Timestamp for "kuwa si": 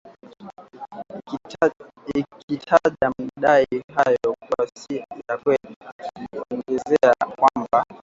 4.39-4.95